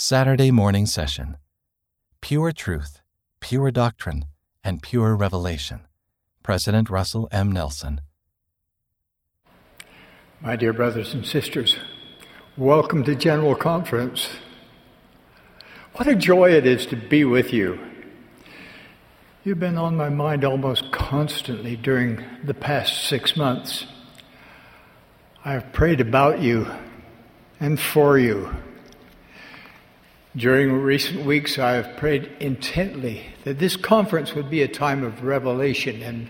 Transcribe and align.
Saturday 0.00 0.52
morning 0.52 0.86
session 0.86 1.36
Pure 2.20 2.52
Truth, 2.52 3.00
Pure 3.40 3.72
Doctrine, 3.72 4.26
and 4.62 4.80
Pure 4.80 5.16
Revelation. 5.16 5.80
President 6.44 6.88
Russell 6.88 7.28
M. 7.32 7.50
Nelson. 7.50 8.00
My 10.40 10.54
dear 10.54 10.72
brothers 10.72 11.14
and 11.14 11.26
sisters, 11.26 11.78
welcome 12.56 13.02
to 13.02 13.16
General 13.16 13.56
Conference. 13.56 14.28
What 15.94 16.06
a 16.06 16.14
joy 16.14 16.52
it 16.52 16.64
is 16.64 16.86
to 16.86 16.96
be 16.96 17.24
with 17.24 17.52
you. 17.52 17.80
You've 19.42 19.58
been 19.58 19.78
on 19.78 19.96
my 19.96 20.10
mind 20.10 20.44
almost 20.44 20.92
constantly 20.92 21.74
during 21.74 22.24
the 22.44 22.54
past 22.54 23.08
six 23.08 23.36
months. 23.36 23.84
I 25.44 25.54
have 25.54 25.72
prayed 25.72 26.00
about 26.00 26.40
you 26.40 26.68
and 27.58 27.80
for 27.80 28.16
you. 28.16 28.54
During 30.38 30.72
recent 30.82 31.24
weeks, 31.24 31.58
I 31.58 31.72
have 31.72 31.96
prayed 31.96 32.30
intently 32.38 33.26
that 33.42 33.58
this 33.58 33.74
conference 33.74 34.36
would 34.36 34.48
be 34.48 34.62
a 34.62 34.68
time 34.68 35.02
of 35.02 35.24
revelation 35.24 36.00
and 36.00 36.28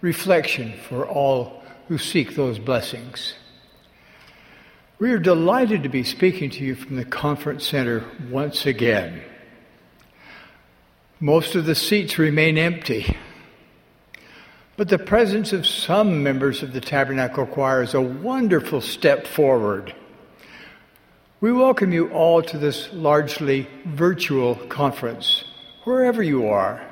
reflection 0.00 0.72
for 0.88 1.06
all 1.06 1.62
who 1.86 1.96
seek 1.96 2.34
those 2.34 2.58
blessings. 2.58 3.34
We 4.98 5.12
are 5.12 5.20
delighted 5.20 5.84
to 5.84 5.88
be 5.88 6.02
speaking 6.02 6.50
to 6.50 6.64
you 6.64 6.74
from 6.74 6.96
the 6.96 7.04
conference 7.04 7.64
center 7.64 8.02
once 8.28 8.66
again. 8.66 9.22
Most 11.20 11.54
of 11.54 11.64
the 11.64 11.76
seats 11.76 12.18
remain 12.18 12.58
empty, 12.58 13.16
but 14.76 14.88
the 14.88 14.98
presence 14.98 15.52
of 15.52 15.64
some 15.64 16.24
members 16.24 16.64
of 16.64 16.72
the 16.72 16.80
Tabernacle 16.80 17.46
Choir 17.46 17.82
is 17.82 17.94
a 17.94 18.00
wonderful 18.00 18.80
step 18.80 19.28
forward. 19.28 19.94
We 21.44 21.52
welcome 21.52 21.92
you 21.92 22.08
all 22.08 22.40
to 22.40 22.56
this 22.56 22.88
largely 22.94 23.68
virtual 23.84 24.54
conference, 24.54 25.44
wherever 25.82 26.22
you 26.22 26.48
are. 26.48 26.82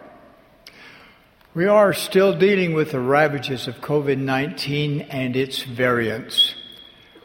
We 1.54 1.64
are 1.64 1.94
still 1.94 2.38
dealing 2.38 2.74
with 2.74 2.90
the 2.90 3.00
ravages 3.00 3.66
of 3.66 3.76
COVID 3.76 4.18
19 4.18 5.00
and 5.08 5.36
its 5.36 5.62
variants. 5.62 6.54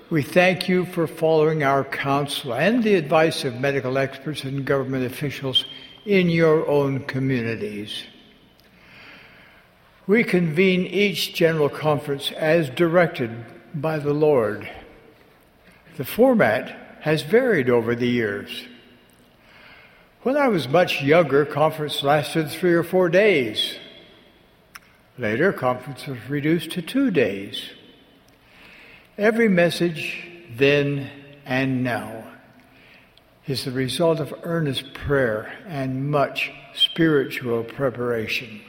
We 0.10 0.24
thank 0.24 0.70
you 0.70 0.86
for 0.86 1.06
following 1.06 1.64
our 1.64 1.84
counsel 1.84 2.54
and 2.54 2.82
the 2.82 2.96
advice 2.96 3.44
of 3.44 3.60
medical 3.60 3.98
experts 3.98 4.46
and 4.46 4.64
government 4.64 5.06
officials 5.06 5.66
in 6.06 6.30
your 6.30 6.66
own 6.66 7.02
communities. 7.08 8.04
We 10.08 10.24
convene 10.24 10.86
each 10.86 11.34
general 11.34 11.68
conference 11.68 12.32
as 12.32 12.70
directed 12.70 13.32
by 13.74 14.00
the 14.00 14.14
Lord. 14.14 14.70
The 15.98 16.06
format 16.06 16.87
has 17.08 17.22
varied 17.22 17.70
over 17.70 17.96
the 17.96 18.06
years. 18.06 18.66
When 20.24 20.36
I 20.36 20.50
was 20.50 20.68
much 20.68 21.02
younger, 21.02 21.46
conference 21.46 22.04
lasted 22.04 22.52
three 22.52 22.74
or 22.74 22.84
four 22.84 23.08
days. 23.08 23.78
Later, 25.18 25.54
conference 25.54 26.06
was 26.06 26.18
reduced 26.28 26.72
to 26.72 26.82
two 26.82 27.10
days. 27.10 27.70
Every 29.18 29.48
message, 29.48 30.28
then 30.54 31.10
and 31.46 31.82
now, 31.82 32.28
is 33.48 33.64
the 33.64 33.72
result 33.72 34.20
of 34.20 34.34
earnest 34.44 34.94
prayer 34.94 35.50
and 35.66 36.12
much 36.12 36.52
spiritual 36.76 37.64
preparation. 37.64 38.60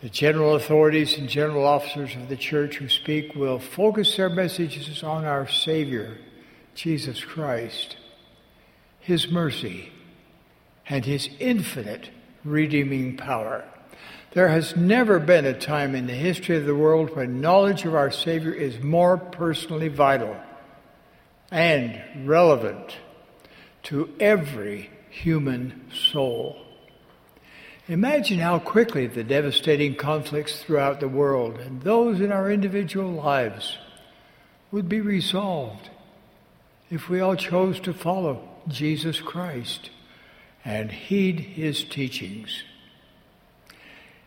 The 0.00 0.08
general 0.08 0.54
authorities 0.54 1.18
and 1.18 1.28
general 1.28 1.66
officers 1.66 2.16
of 2.16 2.30
the 2.30 2.38
church 2.38 2.76
who 2.76 2.88
speak 2.88 3.34
will 3.34 3.58
focus 3.58 4.16
their 4.16 4.30
messages 4.30 5.02
on 5.02 5.26
our 5.26 5.46
Savior, 5.46 6.16
Jesus 6.74 7.24
Christ, 7.24 7.96
His 9.00 9.30
mercy, 9.30 9.92
and 10.88 11.04
His 11.04 11.28
infinite 11.38 12.10
redeeming 12.44 13.16
power. 13.16 13.64
There 14.32 14.48
has 14.48 14.76
never 14.76 15.18
been 15.18 15.44
a 15.44 15.58
time 15.58 15.94
in 15.94 16.06
the 16.06 16.14
history 16.14 16.56
of 16.56 16.64
the 16.64 16.74
world 16.74 17.16
when 17.16 17.40
knowledge 17.40 17.84
of 17.84 17.94
our 17.94 18.10
Savior 18.10 18.52
is 18.52 18.80
more 18.80 19.18
personally 19.18 19.88
vital 19.88 20.36
and 21.50 22.28
relevant 22.28 22.96
to 23.84 24.08
every 24.20 24.90
human 25.10 25.90
soul. 25.92 26.64
Imagine 27.88 28.38
how 28.38 28.60
quickly 28.60 29.08
the 29.08 29.24
devastating 29.24 29.96
conflicts 29.96 30.62
throughout 30.62 31.00
the 31.00 31.08
world 31.08 31.58
and 31.58 31.82
those 31.82 32.20
in 32.20 32.30
our 32.30 32.48
individual 32.50 33.10
lives 33.10 33.78
would 34.70 34.88
be 34.88 35.00
resolved 35.00 35.90
if 36.90 37.08
we 37.08 37.20
all 37.20 37.36
chose 37.36 37.78
to 37.80 37.94
follow 37.94 38.46
Jesus 38.68 39.20
Christ 39.20 39.90
and 40.64 40.90
heed 40.90 41.40
his 41.40 41.84
teachings. 41.84 42.64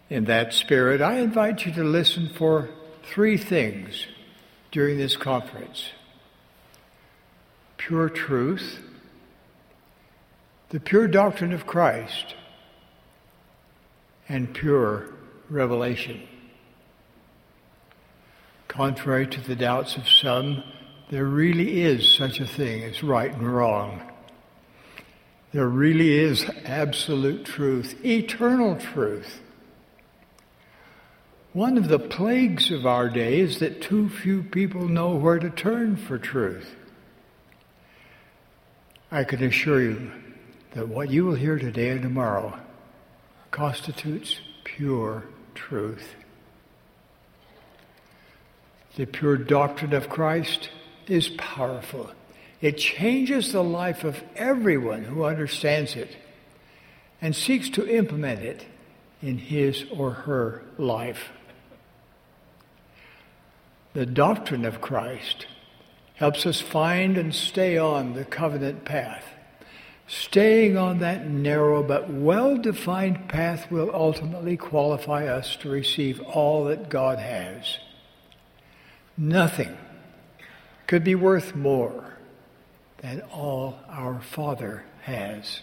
In 0.10 0.26
that 0.26 0.54
spirit, 0.54 1.02
I 1.02 1.20
invite 1.20 1.66
you 1.66 1.74
to 1.74 1.84
listen 1.84 2.30
for 2.30 2.70
three 3.04 3.38
things 3.38 4.08
during 4.72 4.98
this 4.98 5.18
conference 5.18 5.90
pure 7.78 8.08
truth, 8.08 8.80
the 10.70 10.80
pure 10.80 11.08
doctrine 11.08 11.52
of 11.52 11.68
Christ, 11.68 12.36
and 14.30 14.54
pure 14.54 15.14
revelation. 15.50 16.22
Contrary 18.70 19.28
to 19.28 19.42
the 19.42 19.56
doubts 19.56 19.98
of 19.98 20.08
some, 20.08 20.64
there 21.14 21.26
really 21.26 21.84
is 21.84 22.12
such 22.12 22.40
a 22.40 22.48
thing 22.48 22.82
as 22.82 23.04
right 23.04 23.32
and 23.32 23.56
wrong. 23.56 24.02
There 25.52 25.68
really 25.68 26.18
is 26.18 26.44
absolute 26.66 27.46
truth, 27.46 28.04
eternal 28.04 28.78
truth. 28.78 29.40
One 31.52 31.78
of 31.78 31.88
the 31.88 32.00
plagues 32.00 32.72
of 32.72 32.88
our 32.88 33.10
day 33.10 33.40
is 33.42 33.60
that 33.60 33.80
too 33.80 34.10
few 34.10 34.42
people 34.42 34.88
know 34.88 35.14
where 35.14 35.38
to 35.38 35.52
turn 35.52 35.98
for 35.98 36.18
truth. 36.18 36.74
I 39.12 39.24
can 39.24 39.44
assure 39.44 39.84
you 39.84 40.12
that 40.72 40.88
what 40.88 41.12
you 41.12 41.26
will 41.26 41.36
hear 41.36 41.60
today 41.60 41.90
and 41.90 42.02
tomorrow 42.02 42.60
constitutes 43.52 44.40
pure 44.64 45.26
truth. 45.54 46.16
The 48.96 49.06
pure 49.06 49.38
doctrine 49.38 49.94
of 49.94 50.10
Christ 50.10 50.70
is 51.08 51.30
powerful. 51.30 52.12
It 52.62 52.78
changes 52.78 53.52
the 53.52 53.64
life 53.64 54.04
of 54.04 54.24
everyone 54.36 55.04
who 55.04 55.26
understands 55.26 55.96
it 55.96 56.16
and 57.22 57.36
seeks 57.36 57.70
to 57.72 57.88
implement 57.88 58.42
it 58.42 58.66
in 59.22 59.38
his 59.38 59.86
or 59.92 60.12
her 60.12 60.64
life. 60.78 61.30
The 63.94 64.06
doctrine 64.06 64.66
of 64.66 64.82
Christ 64.82 65.46
helps 66.16 66.46
us 66.46 66.62
find 66.62 67.18
and 67.18 67.34
stay 67.34 67.78
on 67.78 68.14
the 68.14 68.26
covenant 68.26 68.86
path. 68.86 69.26
Staying 70.08 70.78
on 70.78 71.00
that 71.00 71.28
narrow 71.28 71.84
but 71.84 72.10
well 72.10 72.58
defined 72.58 73.30
path 73.30 73.72
will 73.72 73.92
ultimately 73.94 74.58
qualify 74.58 75.28
us 75.28 75.56
to 75.58 75.70
receive 75.70 76.20
all 76.22 76.66
that 76.66 76.90
God 76.90 77.20
has. 77.20 77.78
Nothing 79.18 79.78
could 80.88 81.04
be 81.04 81.16
worth 81.16 81.56
more 81.56 82.14
than 82.98 83.22
all 83.32 83.78
our 83.90 84.22
Father 84.22 84.84
has. 85.02 85.62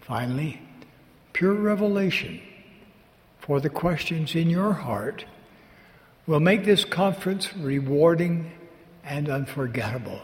Finally, 0.00 0.60
pure 1.32 1.54
revelation 1.54 2.40
for 3.40 3.60
the 3.60 3.70
questions 3.70 4.34
in 4.34 4.50
your 4.50 4.72
heart 4.72 5.24
will 6.26 6.40
make 6.40 6.64
this 6.64 6.84
conference 6.84 7.54
rewarding 7.56 8.50
and 9.02 9.28
unforgettable. 9.28 10.20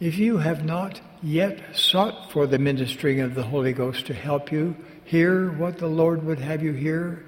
If 0.00 0.18
you 0.18 0.38
have 0.38 0.64
not 0.64 1.00
yet 1.22 1.76
sought 1.76 2.32
for 2.32 2.46
the 2.46 2.58
ministering 2.58 3.20
of 3.20 3.34
the 3.34 3.42
Holy 3.42 3.72
Ghost 3.72 4.06
to 4.06 4.14
help 4.14 4.50
you 4.50 4.74
hear 5.04 5.52
what 5.52 5.78
the 5.78 5.86
Lord 5.86 6.24
would 6.24 6.40
have 6.40 6.62
you 6.62 6.72
hear 6.72 7.24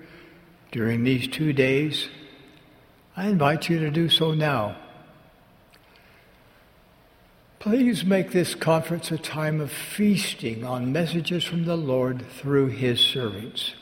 during 0.72 1.04
these 1.04 1.28
two 1.28 1.52
days, 1.52 2.08
I 3.16 3.28
invite 3.28 3.68
you 3.68 3.78
to 3.78 3.90
do 3.90 4.08
so 4.08 4.34
now. 4.34 4.76
Please 7.60 8.04
make 8.04 8.32
this 8.32 8.56
conference 8.56 9.12
a 9.12 9.18
time 9.18 9.60
of 9.60 9.70
feasting 9.70 10.64
on 10.64 10.92
messages 10.92 11.44
from 11.44 11.64
the 11.64 11.76
Lord 11.76 12.26
through 12.28 12.66
His 12.66 13.00
servants. 13.00 13.74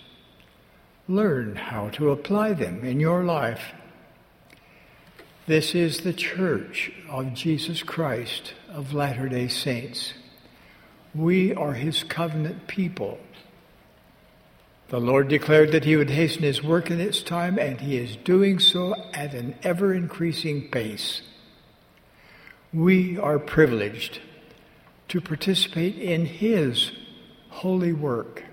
Learn 1.08 1.56
how 1.56 1.88
to 1.90 2.10
apply 2.10 2.52
them 2.52 2.84
in 2.84 3.00
your 3.00 3.24
life. 3.24 3.72
This 5.46 5.74
is 5.74 6.02
the 6.02 6.12
church 6.12 6.92
of 7.08 7.32
Jesus 7.32 7.82
Christ 7.82 8.52
of 8.68 8.92
Latter 8.92 9.28
day 9.28 9.48
Saints. 9.48 10.12
We 11.14 11.54
are 11.54 11.72
His 11.72 12.04
covenant 12.04 12.68
people. 12.68 13.18
The 14.92 15.00
Lord 15.00 15.28
declared 15.28 15.72
that 15.72 15.86
He 15.86 15.96
would 15.96 16.10
hasten 16.10 16.42
His 16.42 16.62
work 16.62 16.90
in 16.90 17.00
its 17.00 17.22
time, 17.22 17.58
and 17.58 17.80
He 17.80 17.96
is 17.96 18.14
doing 18.14 18.58
so 18.58 18.94
at 19.14 19.32
an 19.32 19.54
ever 19.62 19.94
increasing 19.94 20.68
pace. 20.68 21.22
we 22.74 23.16
are 23.16 23.38
privileged 23.38 24.20
to 25.08 25.22
participate 25.22 25.96
in 25.96 26.26
His 26.26 26.92
holy 27.48 27.94
work. 27.94 28.44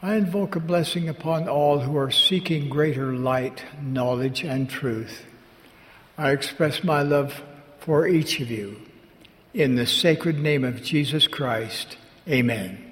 I 0.00 0.14
invoke 0.14 0.56
a 0.56 0.60
blessing 0.60 1.10
upon 1.10 1.46
all 1.46 1.80
who 1.80 1.94
are 1.98 2.10
seeking 2.10 2.70
greater 2.70 3.12
light, 3.12 3.62
knowledge, 3.82 4.42
and 4.42 4.70
truth. 4.70 5.26
I 6.16 6.30
express 6.30 6.82
my 6.82 7.02
love 7.02 7.42
for 7.80 8.08
each 8.08 8.40
of 8.40 8.50
you. 8.50 8.80
In 9.52 9.74
the 9.74 9.86
sacred 9.86 10.38
name 10.38 10.64
of 10.64 10.82
Jesus 10.82 11.26
Christ, 11.26 11.98
amen. 12.26 12.87